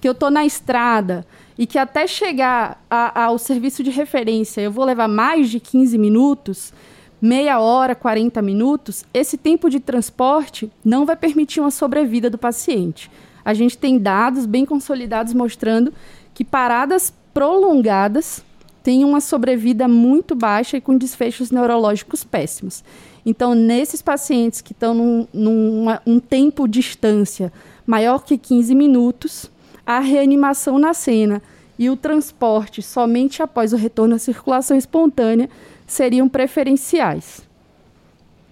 que 0.00 0.08
eu 0.08 0.12
estou 0.12 0.30
na 0.30 0.46
estrada, 0.46 1.26
e 1.58 1.66
que 1.66 1.76
até 1.76 2.06
chegar 2.06 2.82
a, 2.88 3.24
ao 3.24 3.36
serviço 3.36 3.82
de 3.82 3.90
referência 3.90 4.62
eu 4.62 4.70
vou 4.70 4.84
levar 4.84 5.08
mais 5.08 5.50
de 5.50 5.60
15 5.60 5.98
minutos, 5.98 6.72
meia 7.20 7.60
hora, 7.60 7.94
40 7.94 8.40
minutos, 8.40 9.04
esse 9.12 9.36
tempo 9.36 9.68
de 9.68 9.78
transporte 9.78 10.70
não 10.82 11.04
vai 11.04 11.16
permitir 11.16 11.60
uma 11.60 11.70
sobrevida 11.70 12.30
do 12.30 12.38
paciente. 12.38 13.10
A 13.48 13.54
gente 13.54 13.78
tem 13.78 13.98
dados 13.98 14.44
bem 14.44 14.66
consolidados 14.66 15.32
mostrando 15.32 15.90
que 16.34 16.44
paradas 16.44 17.14
prolongadas 17.32 18.44
têm 18.82 19.06
uma 19.06 19.22
sobrevida 19.22 19.88
muito 19.88 20.34
baixa 20.34 20.76
e 20.76 20.82
com 20.82 20.98
desfechos 20.98 21.50
neurológicos 21.50 22.22
péssimos. 22.22 22.84
Então, 23.24 23.54
nesses 23.54 24.02
pacientes 24.02 24.60
que 24.60 24.72
estão 24.72 24.92
num, 24.92 25.26
num 25.32 25.86
um 26.06 26.20
tempo 26.20 26.68
distância 26.68 27.50
maior 27.86 28.22
que 28.22 28.36
15 28.36 28.74
minutos, 28.74 29.50
a 29.86 29.98
reanimação 29.98 30.78
na 30.78 30.92
cena 30.92 31.40
e 31.78 31.88
o 31.88 31.96
transporte 31.96 32.82
somente 32.82 33.42
após 33.42 33.72
o 33.72 33.78
retorno 33.78 34.14
à 34.14 34.18
circulação 34.18 34.76
espontânea 34.76 35.48
seriam 35.86 36.28
preferenciais. 36.28 37.48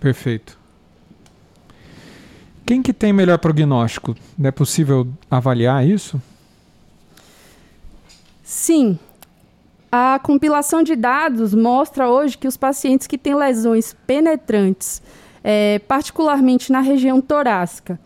Perfeito. 0.00 0.55
Quem 2.66 2.82
que 2.82 2.92
tem 2.92 3.12
melhor 3.12 3.38
prognóstico? 3.38 4.16
É 4.42 4.50
possível 4.50 5.06
avaliar 5.30 5.86
isso? 5.86 6.20
Sim. 8.42 8.98
A 9.90 10.18
compilação 10.18 10.82
de 10.82 10.96
dados 10.96 11.54
mostra 11.54 12.10
hoje 12.10 12.36
que 12.36 12.48
os 12.48 12.56
pacientes 12.56 13.06
que 13.06 13.16
têm 13.16 13.36
lesões 13.36 13.94
penetrantes, 14.04 15.00
é, 15.44 15.78
particularmente 15.78 16.72
na 16.72 16.80
região 16.80 17.20
torácica, 17.20 18.00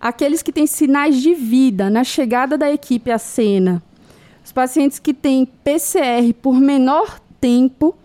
aqueles 0.00 0.42
que 0.42 0.50
têm 0.50 0.66
sinais 0.66 1.22
de 1.22 1.32
vida 1.32 1.88
na 1.88 2.02
chegada 2.02 2.58
da 2.58 2.72
equipe 2.72 3.08
à 3.08 3.18
cena, 3.18 3.80
os 4.44 4.50
pacientes 4.50 4.98
que 4.98 5.14
têm 5.14 5.46
PCR 5.46 6.34
por 6.42 6.54
menor 6.54 7.20
tempo 7.40 7.96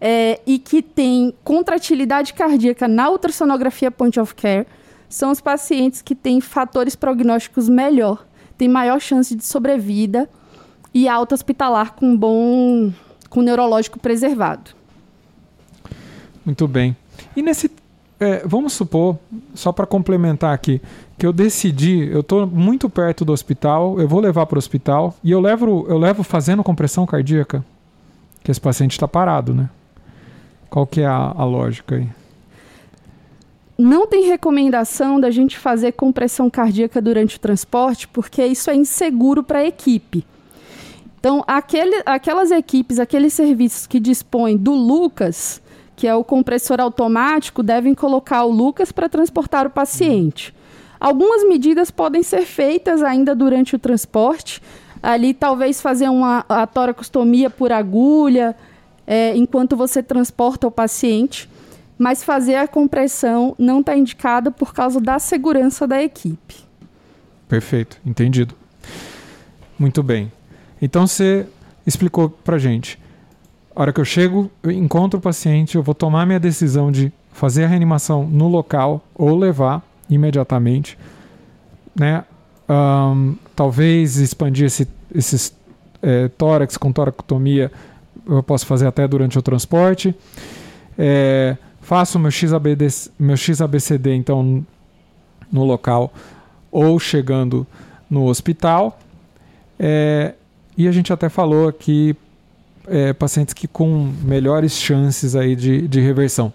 é, 0.00 0.40
e 0.44 0.58
que 0.58 0.82
têm 0.82 1.32
contratilidade 1.44 2.34
cardíaca 2.34 2.88
na 2.88 3.08
ultrassonografia 3.08 3.92
point 3.92 4.18
of 4.18 4.34
care, 4.34 4.66
são 5.10 5.32
os 5.32 5.40
pacientes 5.40 6.00
que 6.00 6.14
têm 6.14 6.40
fatores 6.40 6.94
prognósticos 6.94 7.68
melhor, 7.68 8.24
têm 8.56 8.68
maior 8.68 9.00
chance 9.00 9.34
de 9.34 9.44
sobrevida 9.44 10.30
e 10.94 11.08
alta 11.08 11.34
hospitalar 11.34 11.94
com 11.94 12.16
bom 12.16 12.92
com 13.28 13.42
neurológico 13.42 13.98
preservado. 13.98 14.70
Muito 16.44 16.66
bem. 16.66 16.96
E 17.36 17.42
nesse 17.42 17.70
é, 18.18 18.42
vamos 18.46 18.72
supor, 18.72 19.18
só 19.54 19.72
para 19.72 19.86
complementar 19.86 20.54
aqui, 20.54 20.80
que 21.18 21.26
eu 21.26 21.32
decidi, 21.32 22.08
eu 22.10 22.20
estou 22.20 22.46
muito 22.46 22.88
perto 22.88 23.24
do 23.24 23.32
hospital, 23.32 23.98
eu 23.98 24.06
vou 24.06 24.20
levar 24.20 24.46
para 24.46 24.56
o 24.56 24.58
hospital 24.58 25.16
e 25.24 25.30
eu 25.30 25.40
levo, 25.40 25.86
eu 25.88 25.96
levo 25.96 26.22
fazendo 26.22 26.62
compressão 26.62 27.06
cardíaca, 27.06 27.64
que 28.44 28.50
esse 28.50 28.60
paciente 28.60 28.92
está 28.92 29.08
parado, 29.08 29.54
né? 29.54 29.70
Qual 30.68 30.86
que 30.86 31.00
é 31.00 31.06
a, 31.06 31.32
a 31.36 31.44
lógica 31.44 31.96
aí? 31.96 32.08
Não 33.80 34.06
tem 34.06 34.26
recomendação 34.26 35.18
da 35.18 35.30
gente 35.30 35.58
fazer 35.58 35.92
compressão 35.92 36.50
cardíaca 36.50 37.00
durante 37.00 37.36
o 37.36 37.40
transporte, 37.40 38.06
porque 38.06 38.44
isso 38.44 38.68
é 38.68 38.74
inseguro 38.74 39.42
para 39.42 39.60
a 39.60 39.66
equipe. 39.66 40.22
Então, 41.18 41.42
aquele, 41.46 42.02
aquelas 42.04 42.50
equipes, 42.50 42.98
aqueles 42.98 43.32
serviços 43.32 43.86
que 43.86 43.98
dispõem 43.98 44.58
do 44.58 44.72
Lucas, 44.74 45.62
que 45.96 46.06
é 46.06 46.14
o 46.14 46.22
compressor 46.22 46.78
automático, 46.78 47.62
devem 47.62 47.94
colocar 47.94 48.44
o 48.44 48.50
Lucas 48.50 48.92
para 48.92 49.08
transportar 49.08 49.66
o 49.66 49.70
paciente. 49.70 50.54
Algumas 51.00 51.42
medidas 51.48 51.90
podem 51.90 52.22
ser 52.22 52.42
feitas 52.42 53.02
ainda 53.02 53.34
durante 53.34 53.74
o 53.76 53.78
transporte. 53.78 54.60
Ali, 55.02 55.32
talvez 55.32 55.80
fazer 55.80 56.10
uma 56.10 56.44
a 56.50 56.66
toracostomia 56.66 57.48
por 57.48 57.72
agulha, 57.72 58.54
é, 59.06 59.34
enquanto 59.34 59.74
você 59.74 60.02
transporta 60.02 60.66
o 60.66 60.70
paciente. 60.70 61.48
Mas 62.00 62.24
fazer 62.24 62.54
a 62.54 62.66
compressão 62.66 63.54
não 63.58 63.80
está 63.80 63.94
indicada 63.94 64.50
por 64.50 64.72
causa 64.72 64.98
da 64.98 65.18
segurança 65.18 65.86
da 65.86 66.02
equipe. 66.02 66.56
Perfeito, 67.46 68.00
entendido. 68.06 68.54
Muito 69.78 70.02
bem. 70.02 70.32
Então 70.80 71.06
você 71.06 71.46
explicou 71.86 72.30
para 72.30 72.56
gente. 72.56 72.98
A 73.76 73.82
hora 73.82 73.92
que 73.92 74.00
eu 74.00 74.04
chego, 74.06 74.50
eu 74.62 74.70
encontro 74.70 75.18
o 75.18 75.22
paciente, 75.22 75.76
eu 75.76 75.82
vou 75.82 75.94
tomar 75.94 76.24
minha 76.24 76.40
decisão 76.40 76.90
de 76.90 77.12
fazer 77.32 77.64
a 77.64 77.66
reanimação 77.66 78.26
no 78.26 78.48
local 78.48 79.04
ou 79.14 79.36
levar 79.36 79.82
imediatamente, 80.08 80.96
né? 81.94 82.24
Um, 82.66 83.36
talvez 83.54 84.16
expandir 84.16 84.64
esse, 84.64 84.88
esses 85.14 85.54
é, 86.00 86.28
tórax 86.28 86.78
com 86.78 86.90
toracotomia 86.92 87.70
eu 88.26 88.42
posso 88.42 88.64
fazer 88.64 88.86
até 88.86 89.06
durante 89.06 89.38
o 89.38 89.42
transporte. 89.42 90.14
É, 90.96 91.58
faço 91.80 92.18
meu, 92.18 92.30
XABD, 92.30 92.86
meu 93.18 93.36
XABCD 93.36 94.14
então 94.14 94.64
no 95.50 95.64
local 95.64 96.12
ou 96.70 96.98
chegando 96.98 97.66
no 98.08 98.26
hospital. 98.26 98.98
É, 99.78 100.34
e 100.76 100.86
a 100.86 100.92
gente 100.92 101.12
até 101.12 101.28
falou 101.28 101.68
aqui 101.68 102.14
é, 102.86 103.12
pacientes 103.12 103.54
que 103.54 103.66
com 103.66 104.12
melhores 104.22 104.72
chances 104.72 105.34
aí 105.34 105.56
de, 105.56 105.86
de 105.86 106.00
reversão. 106.00 106.52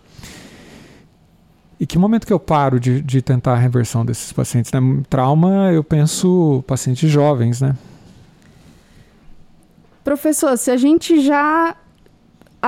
E 1.79 1.85
que 1.85 1.97
momento 1.97 2.25
que 2.25 2.31
eu 2.31 2.39
paro 2.39 2.79
de, 2.79 3.01
de 3.01 3.21
tentar 3.21 3.53
a 3.53 3.57
reversão 3.57 4.05
desses 4.05 4.31
pacientes? 4.31 4.71
Né? 4.71 4.79
Trauma, 5.09 5.71
eu 5.71 5.83
penso 5.83 6.63
pacientes 6.65 7.09
jovens, 7.09 7.59
né? 7.59 7.75
Professor, 10.03 10.57
se 10.57 10.71
a 10.71 10.77
gente 10.77 11.19
já 11.21 11.75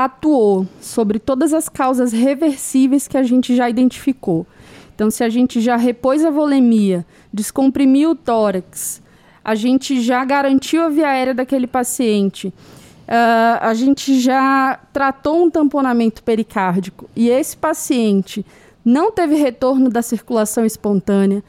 atuou 0.05 0.67
sobre 0.79 1.17
todas 1.17 1.53
as 1.53 1.67
causas 1.67 2.11
reversíveis 2.11 3.07
que 3.07 3.17
a 3.17 3.23
gente 3.23 3.55
já 3.55 3.67
identificou, 3.67 4.45
então 4.93 5.09
se 5.09 5.23
a 5.23 5.29
gente 5.29 5.59
já 5.59 5.75
repôs 5.75 6.23
a 6.23 6.29
volemia, 6.29 7.03
descomprimiu 7.33 8.11
o 8.11 8.15
tórax, 8.15 9.01
a 9.43 9.55
gente 9.55 9.99
já 10.01 10.23
garantiu 10.23 10.83
a 10.83 10.89
via 10.89 11.07
aérea 11.07 11.33
daquele 11.33 11.65
paciente, 11.65 12.47
uh, 12.47 13.57
a 13.61 13.73
gente 13.73 14.19
já 14.19 14.79
tratou 14.93 15.43
um 15.43 15.49
tamponamento 15.49 16.21
pericárdico 16.21 17.09
e 17.15 17.29
esse 17.29 17.57
paciente 17.57 18.45
não 18.85 19.11
teve 19.11 19.35
retorno 19.35 19.89
da 19.89 20.03
circulação 20.03 20.63
espontânea 20.63 21.43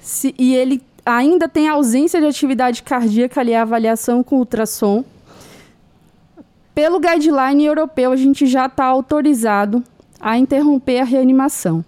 se, 0.00 0.34
e 0.38 0.54
ele 0.54 0.80
ainda 1.04 1.48
tem 1.48 1.68
ausência 1.68 2.20
de 2.20 2.26
atividade 2.26 2.82
cardíaca 2.82 3.40
ali, 3.40 3.54
a 3.54 3.62
avaliação 3.62 4.22
com 4.22 4.36
ultrassom. 4.36 5.04
Pelo 6.74 6.98
guideline 6.98 7.64
europeu, 7.64 8.12
a 8.12 8.16
gente 8.16 8.46
já 8.46 8.66
está 8.66 8.84
autorizado 8.84 9.82
a 10.20 10.38
interromper 10.38 11.00
a 11.00 11.04
reanimação. 11.04 11.84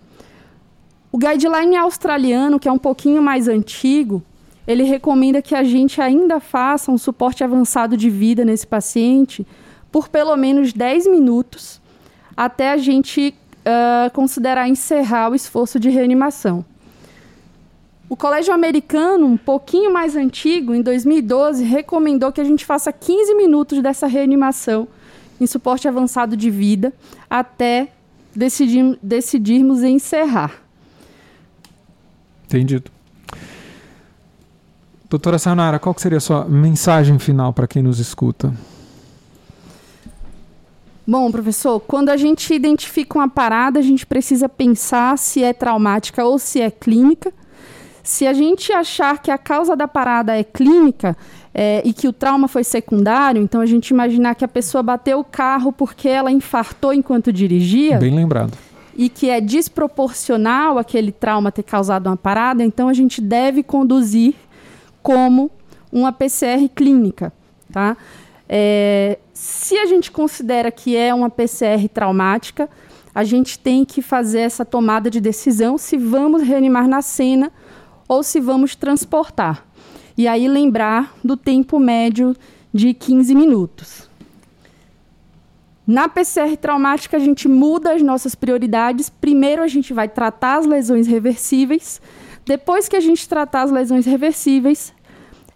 O 1.11 1.17
guideline 1.17 1.77
australiano, 1.77 2.59
que 2.59 2.69
é 2.69 2.73
um 2.73 2.79
pouquinho 2.79 3.23
mais 3.23 3.49
antigo, 3.49 4.23
ele 4.67 4.83
recomenda 4.83 5.41
que 5.41 5.55
a 5.55 5.63
gente 5.63 6.01
ainda 6.01 6.41
faça 6.41 6.91
um 6.91 6.99
suporte 6.99 7.45
avançado 7.45 7.97
de 7.97 8.11
vida 8.11 8.45
nesse 8.45 8.67
paciente 8.67 9.47
por 9.93 10.09
pelo 10.09 10.37
menos 10.37 10.73
10 10.73 11.07
minutos 11.07 11.81
até 12.37 12.73
a 12.73 12.77
gente 12.77 13.35
uh, 13.61 14.13
considerar 14.13 14.69
encerrar 14.69 15.31
o 15.31 15.35
esforço 15.35 15.79
de 15.79 15.89
reanimação. 15.89 16.65
O 18.09 18.17
Colégio 18.17 18.53
Americano, 18.53 19.27
um 19.27 19.37
pouquinho 19.37 19.93
mais 19.93 20.15
antigo, 20.15 20.75
em 20.75 20.83
2012, 20.83 21.65
recomendou 21.65 22.31
que 22.31 22.41
a 22.41 22.45
gente 22.45 22.65
faça 22.65 22.93
15 22.93 23.35
minutos 23.35 23.83
dessa 23.83 24.07
reanimação 24.07 24.87
em 25.41 25.47
suporte 25.47 25.89
avançado 25.89 26.37
de 26.37 26.51
vida 26.51 26.93
até 27.29 27.89
decidir, 28.35 28.99
decidirmos 29.03 29.83
encerrar. 29.83 30.53
Entendido. 32.45 32.91
Doutora 35.09 35.39
Sayonara, 35.39 35.79
qual 35.79 35.95
seria 35.99 36.19
a 36.19 36.21
sua 36.21 36.45
mensagem 36.45 37.19
final 37.19 37.53
para 37.53 37.67
quem 37.67 37.83
nos 37.83 37.99
escuta? 37.99 38.53
Bom, 41.07 41.31
professor, 41.31 41.81
quando 41.81 42.09
a 42.09 42.17
gente 42.17 42.53
identifica 42.55 43.19
uma 43.19 43.29
parada, 43.29 43.79
a 43.79 43.83
gente 43.83 44.07
precisa 44.07 44.49
pensar 44.49 45.17
se 45.19 45.43
é 45.43 45.53
traumática 45.53 46.25
ou 46.25 46.39
se 46.39 46.61
é 46.61 46.71
clínica. 46.71 47.33
Se 48.05 48.27
a 48.27 48.35
gente 48.35 48.71
achar 48.71 49.17
que 49.23 49.31
a 49.31 49.39
causa 49.39 49.75
da 49.75 49.89
parada 49.89 50.37
é 50.37 50.45
clínica 50.45 51.17
é, 51.55 51.81
e 51.87 51.93
que 51.95 52.07
o 52.07 52.13
trauma 52.13 52.47
foi 52.47 52.63
secundário, 52.63 53.41
então 53.41 53.63
a 53.63 53.67
gente 53.67 53.89
imaginar 53.89 54.35
que 54.35 54.45
a 54.45 54.49
pessoa 54.49 54.83
bateu 54.83 55.21
o 55.21 55.25
carro 55.25 55.73
porque 55.73 56.07
ela 56.07 56.31
infartou 56.31 56.93
enquanto 56.93 57.33
dirigia. 57.33 57.97
Bem 57.97 58.15
lembrado. 58.15 58.53
E 58.95 59.09
que 59.09 59.31
é 59.31 59.41
desproporcional 59.41 60.79
aquele 60.79 61.11
trauma 61.11 61.51
ter 61.51 61.63
causado 61.63 62.09
uma 62.09 62.17
parada, 62.17 62.63
então 62.63 62.91
a 62.91 62.93
gente 62.93 63.23
deve 63.23 63.63
conduzir 63.63 64.35
como 65.03 65.51
uma 65.91 66.13
PCR 66.13 66.69
clínica, 66.75 67.33
tá? 67.73 67.97
É, 68.47 69.19
se 69.33 69.79
a 69.79 69.87
gente 69.87 70.11
considera 70.11 70.71
que 70.71 70.95
é 70.95 71.15
uma 71.15 71.31
PCR 71.31 71.89
traumática, 71.89 72.69
a 73.15 73.25
gente 73.25 73.59
tem 73.59 73.83
que 73.83 74.03
fazer 74.03 74.41
essa 74.41 74.63
tomada 74.63 75.09
de 75.09 75.21
decisão 75.23 75.79
se 75.79 75.97
vamos 75.97 76.43
reanimar 76.43 76.87
na 76.87 77.01
cena 77.01 77.51
ou 78.09 78.23
se 78.23 78.41
vamos 78.41 78.75
transportar. 78.75 79.67
E 80.17 80.29
aí 80.29 80.47
lembrar 80.47 81.15
do 81.25 81.37
tempo 81.37 81.79
médio 81.79 82.37
de 82.73 82.95
15 82.95 83.35
minutos. 83.35 84.09
Na 85.87 86.09
PCR 86.09 86.57
traumática, 86.57 87.17
a 87.17 87.21
gente 87.21 87.47
muda 87.47 87.93
as 87.93 88.01
nossas 88.01 88.35
prioridades. 88.35 89.11
Primeiro, 89.11 89.63
a 89.63 89.69
gente 89.69 89.93
vai 89.93 90.09
tratar 90.09 90.59
as 90.59 90.67
lesões 90.67 91.07
reversíveis. 91.07 92.01
Depois 92.47 92.89
que 92.89 92.97
a 92.97 93.01
gente 93.01 93.29
tratar 93.29 93.63
as 93.63 93.71
lesões 93.71 94.07
reversíveis, 94.07 94.95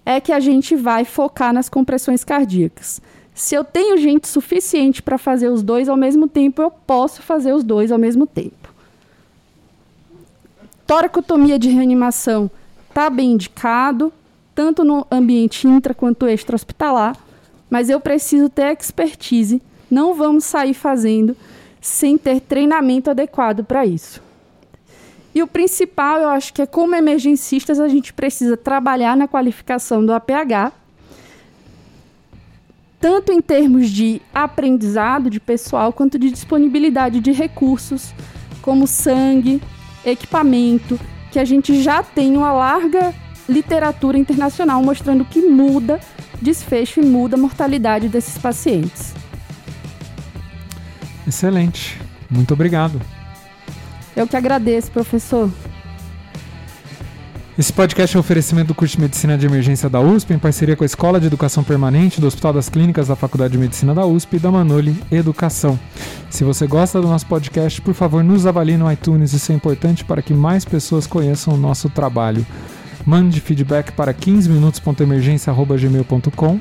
é 0.05 0.21
que 0.21 0.33
a 0.33 0.41
gente 0.41 0.77
vai 0.77 1.05
focar 1.05 1.53
nas 1.53 1.69
compressões 1.69 2.25
cardíacas. 2.25 3.01
Se 3.35 3.55
eu 3.55 3.63
tenho 3.63 3.97
gente 3.97 4.27
suficiente 4.27 5.01
para 5.03 5.17
fazer 5.17 5.49
os 5.49 5.63
dois 5.63 5.89
ao 5.89 5.97
mesmo 5.97 6.29
tempo, 6.29 6.61
eu 6.61 6.71
posso 6.71 7.23
fazer 7.23 7.53
os 7.53 7.63
dois 7.63 7.93
ao 7.93 7.99
mesmo 7.99 8.27
tempo. 8.27 8.68
Toracotomia 10.89 11.59
de 11.59 11.69
reanimação 11.69 12.51
está 12.89 13.11
bem 13.11 13.33
indicado, 13.33 14.11
tanto 14.55 14.83
no 14.83 15.07
ambiente 15.11 15.69
intra 15.69 15.93
quanto 15.93 16.27
extra-hospitalar, 16.27 17.15
mas 17.69 17.91
eu 17.91 18.01
preciso 18.01 18.49
ter 18.49 18.73
expertise 18.73 19.61
não 19.91 20.15
vamos 20.15 20.45
sair 20.45 20.73
fazendo 20.73 21.37
sem 21.79 22.17
ter 22.17 22.41
treinamento 22.41 23.11
adequado 23.11 23.65
para 23.65 23.85
isso. 23.85 24.23
E 25.35 25.43
o 25.43 25.47
principal, 25.47 26.23
eu 26.23 26.29
acho 26.31 26.55
que 26.55 26.63
é 26.63 26.67
como 26.67 26.95
emergencistas, 26.95 27.79
a 27.79 27.87
gente 27.89 28.15
precisa 28.15 28.57
trabalhar 28.57 29.15
na 29.15 29.29
qualificação 29.29 30.05
do 30.05 30.15
APH, 30.15 30.73
tanto 32.99 33.31
em 33.31 33.43
termos 33.43 33.91
de 33.91 34.23
aprendizado 34.33 35.29
de 35.29 35.39
pessoal, 35.39 35.93
quanto 35.93 36.19
de 36.19 36.31
disponibilidade 36.31 37.21
de 37.21 37.31
recursos, 37.31 38.15
como 38.63 38.87
sangue, 38.87 39.61
equipamento, 40.11 40.99
que 41.31 41.39
a 41.39 41.45
gente 41.45 41.83
já 41.83 42.03
tem 42.03 42.37
uma 42.37 42.53
larga 42.53 43.15
literatura 43.49 44.19
internacional 44.19 44.83
mostrando 44.83 45.25
que 45.25 45.41
muda 45.41 46.01
desfecho 46.41 47.01
e 47.01 47.05
muda 47.05 47.37
a 47.37 47.39
mortalidade 47.39 48.09
desses 48.09 48.39
pacientes. 48.39 49.15
Excelente. 51.27 52.01
Muito 52.31 52.55
obrigado. 52.55 53.01
Eu 54.17 54.27
que 54.27 54.37
agradeço, 54.37 54.91
professor. 54.91 55.51
Esse 57.59 57.73
podcast 57.73 58.17
é 58.17 58.17
um 58.17 58.21
oferecimento 58.21 58.69
do 58.69 58.75
curso 58.75 58.95
de 58.95 59.03
Medicina 59.03 59.37
de 59.37 59.45
Emergência 59.45 59.91
da 59.91 60.01
USP, 60.01 60.33
em 60.33 60.39
parceria 60.39 60.77
com 60.77 60.85
a 60.85 60.87
Escola 60.87 61.19
de 61.19 61.27
Educação 61.27 61.65
Permanente 61.65 62.21
do 62.21 62.29
Hospital 62.29 62.53
das 62.53 62.69
Clínicas 62.69 63.09
da 63.09 63.17
Faculdade 63.17 63.51
de 63.51 63.59
Medicina 63.59 63.93
da 63.93 64.07
USP 64.07 64.37
e 64.37 64.39
da 64.39 64.49
Manoli 64.49 64.97
Educação. 65.11 65.77
Se 66.31 66.45
você 66.45 66.69
gosta 66.69 67.01
do 67.01 67.09
nosso 67.09 67.27
podcast, 67.27 67.83
por 67.83 67.95
favor, 67.95 68.23
nos 68.23 68.47
avalie 68.47 68.77
no 68.77 68.89
iTunes, 68.93 69.33
isso 69.33 69.51
é 69.51 69.57
importante 69.57 70.05
para 70.05 70.23
que 70.23 70.33
mais 70.33 70.65
pessoas 70.65 71.05
conheçam 71.05 71.55
o 71.55 71.57
nosso 71.57 71.91
trabalho. 71.91 72.47
Mande 73.05 73.41
feedback 73.41 73.91
para 73.91 74.15
15minutos.emergência.gmail.com, 74.15 76.61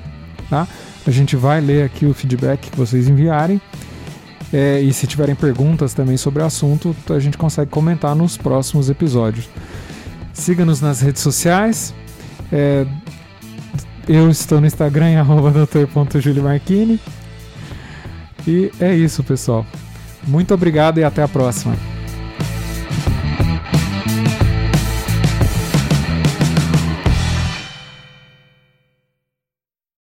tá? 0.50 0.68
A 1.06 1.12
gente 1.12 1.36
vai 1.36 1.62
ler 1.62 1.86
aqui 1.86 2.08
o 2.08 2.14
feedback 2.16 2.72
que 2.72 2.78
vocês 2.78 3.08
enviarem. 3.08 3.62
É, 4.52 4.82
e 4.82 4.92
se 4.92 5.06
tiverem 5.06 5.36
perguntas 5.36 5.94
também 5.94 6.18
sobre 6.18 6.42
o 6.42 6.46
assunto, 6.46 6.96
a 7.12 7.20
gente 7.20 7.38
consegue 7.38 7.70
comentar 7.70 8.16
nos 8.16 8.36
próximos 8.36 8.90
episódios. 8.90 9.48
Siga-nos 10.38 10.80
nas 10.80 11.02
redes 11.02 11.22
sociais. 11.22 11.94
É, 12.52 12.86
eu 14.08 14.30
estou 14.30 14.62
no 14.62 14.68
Instagram 14.68 15.10
em 15.10 15.18
doutor.juliomarquini. 15.52 17.00
E 18.48 18.72
é 18.80 18.96
isso, 18.96 19.24
pessoal. 19.24 19.66
Muito 20.26 20.54
obrigado 20.54 21.00
e 21.00 21.04
até 21.04 21.24
a 21.24 21.28
próxima. 21.28 21.76